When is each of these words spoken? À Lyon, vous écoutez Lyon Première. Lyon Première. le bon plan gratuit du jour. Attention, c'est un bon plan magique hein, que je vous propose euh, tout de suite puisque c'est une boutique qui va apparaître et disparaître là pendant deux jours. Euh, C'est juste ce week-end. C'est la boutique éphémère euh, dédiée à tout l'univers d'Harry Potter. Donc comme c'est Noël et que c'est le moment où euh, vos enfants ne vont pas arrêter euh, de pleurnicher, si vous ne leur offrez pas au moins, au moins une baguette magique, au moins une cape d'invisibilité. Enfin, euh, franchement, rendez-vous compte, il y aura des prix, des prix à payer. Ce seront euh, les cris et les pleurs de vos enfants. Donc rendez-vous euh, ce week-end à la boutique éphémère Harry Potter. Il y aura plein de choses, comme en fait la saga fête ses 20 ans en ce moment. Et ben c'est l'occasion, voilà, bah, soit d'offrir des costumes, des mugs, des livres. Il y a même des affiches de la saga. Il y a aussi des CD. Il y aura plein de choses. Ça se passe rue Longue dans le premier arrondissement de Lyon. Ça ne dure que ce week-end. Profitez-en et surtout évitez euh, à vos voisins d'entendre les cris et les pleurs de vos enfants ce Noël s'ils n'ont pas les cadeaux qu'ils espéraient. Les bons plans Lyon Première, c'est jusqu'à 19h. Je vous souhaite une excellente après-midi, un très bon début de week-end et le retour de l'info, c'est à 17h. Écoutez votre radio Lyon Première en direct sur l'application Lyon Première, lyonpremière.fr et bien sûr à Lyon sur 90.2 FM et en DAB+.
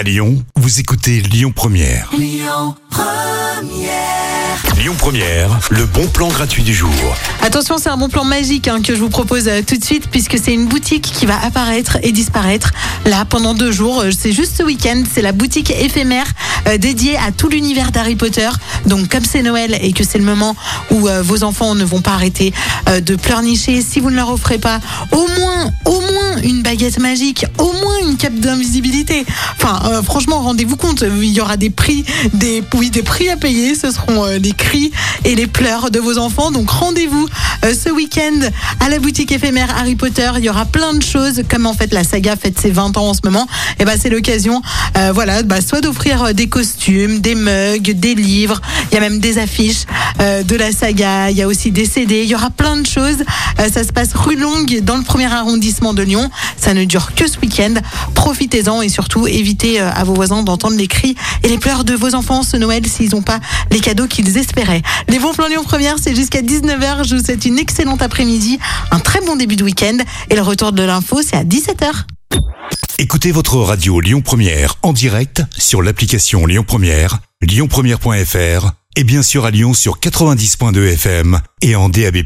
À 0.00 0.02
Lyon, 0.02 0.42
vous 0.56 0.80
écoutez 0.80 1.20
Lyon 1.20 1.52
Première. 1.54 2.08
Lyon 2.16 2.74
Première. 4.96 5.58
le 5.68 5.84
bon 5.84 6.06
plan 6.06 6.28
gratuit 6.28 6.62
du 6.62 6.72
jour. 6.72 6.90
Attention, 7.42 7.76
c'est 7.76 7.90
un 7.90 7.98
bon 7.98 8.08
plan 8.08 8.24
magique 8.24 8.66
hein, 8.68 8.80
que 8.80 8.94
je 8.94 9.00
vous 9.00 9.10
propose 9.10 9.46
euh, 9.46 9.60
tout 9.60 9.76
de 9.76 9.84
suite 9.84 10.08
puisque 10.10 10.38
c'est 10.42 10.54
une 10.54 10.68
boutique 10.68 11.02
qui 11.02 11.26
va 11.26 11.38
apparaître 11.44 11.98
et 12.02 12.12
disparaître 12.12 12.72
là 13.04 13.26
pendant 13.26 13.52
deux 13.52 13.72
jours. 13.72 14.00
Euh, 14.00 14.10
C'est 14.10 14.32
juste 14.32 14.56
ce 14.56 14.62
week-end. 14.62 15.02
C'est 15.12 15.20
la 15.20 15.32
boutique 15.32 15.70
éphémère 15.70 16.24
euh, 16.66 16.78
dédiée 16.78 17.16
à 17.18 17.32
tout 17.32 17.48
l'univers 17.48 17.92
d'Harry 17.92 18.16
Potter. 18.16 18.48
Donc 18.86 19.08
comme 19.08 19.24
c'est 19.24 19.42
Noël 19.42 19.78
et 19.80 19.92
que 19.92 20.04
c'est 20.04 20.18
le 20.18 20.24
moment 20.24 20.56
où 20.90 21.08
euh, 21.08 21.22
vos 21.22 21.44
enfants 21.44 21.74
ne 21.74 21.84
vont 21.84 22.00
pas 22.00 22.12
arrêter 22.12 22.52
euh, 22.88 23.00
de 23.00 23.16
pleurnicher, 23.16 23.82
si 23.82 24.00
vous 24.00 24.10
ne 24.10 24.16
leur 24.16 24.30
offrez 24.30 24.58
pas 24.58 24.80
au 25.12 25.26
moins, 25.38 25.72
au 25.84 26.00
moins 26.00 26.19
une 26.42 26.62
baguette 26.62 26.98
magique, 26.98 27.46
au 27.58 27.72
moins 27.72 27.98
une 28.08 28.16
cape 28.16 28.34
d'invisibilité. 28.34 29.24
Enfin, 29.56 29.80
euh, 29.86 30.02
franchement, 30.02 30.40
rendez-vous 30.40 30.76
compte, 30.76 31.02
il 31.02 31.32
y 31.32 31.40
aura 31.40 31.56
des 31.56 31.70
prix, 31.70 32.04
des 32.32 32.62
prix 32.62 33.28
à 33.28 33.36
payer. 33.36 33.74
Ce 33.74 33.90
seront 33.90 34.24
euh, 34.24 34.38
les 34.38 34.52
cris 34.52 34.90
et 35.24 35.34
les 35.34 35.46
pleurs 35.46 35.90
de 35.90 35.98
vos 35.98 36.18
enfants. 36.18 36.50
Donc 36.50 36.70
rendez-vous 36.70 37.28
euh, 37.64 37.74
ce 37.74 37.90
week-end 37.90 38.48
à 38.80 38.88
la 38.88 38.98
boutique 38.98 39.32
éphémère 39.32 39.68
Harry 39.76 39.94
Potter. 39.94 40.30
Il 40.38 40.44
y 40.44 40.50
aura 40.50 40.64
plein 40.64 40.94
de 40.94 41.02
choses, 41.02 41.42
comme 41.48 41.66
en 41.66 41.74
fait 41.74 41.92
la 41.92 42.04
saga 42.04 42.36
fête 42.36 42.58
ses 42.58 42.70
20 42.70 42.96
ans 42.96 43.08
en 43.08 43.14
ce 43.14 43.20
moment. 43.24 43.46
Et 43.78 43.84
ben 43.84 43.98
c'est 44.00 44.10
l'occasion, 44.10 44.62
voilà, 45.12 45.42
bah, 45.42 45.60
soit 45.60 45.80
d'offrir 45.80 46.34
des 46.34 46.48
costumes, 46.48 47.20
des 47.20 47.34
mugs, 47.34 47.92
des 47.92 48.14
livres. 48.14 48.60
Il 48.90 48.94
y 48.94 48.98
a 48.98 49.00
même 49.00 49.18
des 49.18 49.38
affiches 49.38 49.84
de 50.18 50.56
la 50.56 50.72
saga. 50.72 51.30
Il 51.30 51.36
y 51.36 51.42
a 51.42 51.46
aussi 51.46 51.70
des 51.70 51.84
CD. 51.84 52.22
Il 52.22 52.28
y 52.28 52.34
aura 52.34 52.50
plein 52.50 52.76
de 52.76 52.86
choses. 52.86 53.24
Ça 53.72 53.84
se 53.84 53.92
passe 53.92 54.10
rue 54.14 54.36
Longue 54.36 54.80
dans 54.82 54.96
le 54.96 55.02
premier 55.02 55.26
arrondissement 55.32 55.92
de 55.92 56.02
Lyon. 56.02 56.19
Ça 56.56 56.74
ne 56.74 56.84
dure 56.84 57.14
que 57.14 57.28
ce 57.28 57.38
week-end. 57.38 57.74
Profitez-en 58.14 58.82
et 58.82 58.88
surtout 58.88 59.26
évitez 59.26 59.80
euh, 59.80 59.90
à 59.90 60.04
vos 60.04 60.14
voisins 60.14 60.42
d'entendre 60.42 60.76
les 60.76 60.88
cris 60.88 61.14
et 61.42 61.48
les 61.48 61.58
pleurs 61.58 61.84
de 61.84 61.94
vos 61.94 62.14
enfants 62.14 62.42
ce 62.42 62.56
Noël 62.56 62.86
s'ils 62.86 63.10
n'ont 63.10 63.22
pas 63.22 63.40
les 63.70 63.80
cadeaux 63.80 64.06
qu'ils 64.06 64.36
espéraient. 64.36 64.82
Les 65.08 65.18
bons 65.18 65.32
plans 65.32 65.48
Lyon 65.48 65.64
Première, 65.64 65.96
c'est 65.98 66.14
jusqu'à 66.14 66.42
19h. 66.42 67.08
Je 67.08 67.16
vous 67.16 67.24
souhaite 67.24 67.44
une 67.44 67.58
excellente 67.58 68.02
après-midi, 68.02 68.58
un 68.90 68.98
très 69.00 69.20
bon 69.20 69.36
début 69.36 69.56
de 69.56 69.64
week-end 69.64 69.96
et 70.30 70.36
le 70.36 70.42
retour 70.42 70.72
de 70.72 70.82
l'info, 70.82 71.20
c'est 71.22 71.36
à 71.36 71.44
17h. 71.44 72.04
Écoutez 72.98 73.32
votre 73.32 73.56
radio 73.56 74.00
Lyon 74.00 74.20
Première 74.20 74.74
en 74.82 74.92
direct 74.92 75.42
sur 75.56 75.80
l'application 75.80 76.44
Lyon 76.44 76.64
Première, 76.66 77.18
lyonpremière.fr 77.40 78.72
et 78.96 79.04
bien 79.04 79.22
sûr 79.22 79.46
à 79.46 79.50
Lyon 79.50 79.72
sur 79.72 79.98
90.2 79.98 80.92
FM 80.92 81.40
et 81.62 81.76
en 81.76 81.88
DAB+. 81.88 82.18